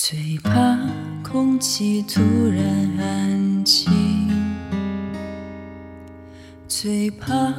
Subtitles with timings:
[0.00, 0.78] 最怕
[1.22, 2.37] 空气突
[6.80, 7.52] 最怕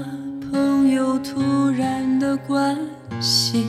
[0.49, 2.77] 朋友突然的关
[3.19, 3.67] 心，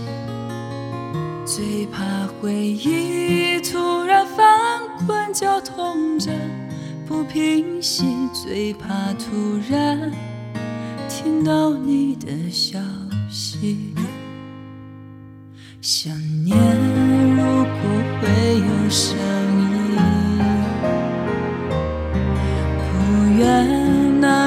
[1.44, 2.04] 最怕
[2.40, 6.30] 回忆突然翻滚绞痛着
[7.04, 10.12] 不平息，最怕突然
[11.08, 12.78] 听到你的消
[13.28, 13.92] 息。
[15.80, 16.56] 想念
[17.34, 17.74] 如果
[18.20, 19.18] 会有声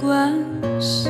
[0.00, 0.34] 关
[0.80, 1.08] 系，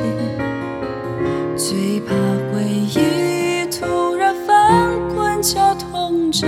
[1.57, 2.13] 最怕
[2.51, 6.47] 回忆突然翻滚绞痛着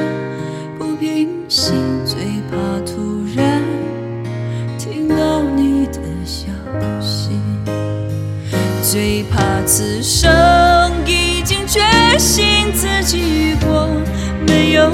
[0.78, 1.74] 不平息，
[2.06, 2.18] 最
[2.50, 3.62] 怕突然
[4.78, 6.48] 听到你的消
[7.02, 7.32] 息。
[8.82, 10.30] 最怕此生
[11.06, 11.80] 已经决
[12.18, 13.88] 心自己过，
[14.48, 14.90] 没有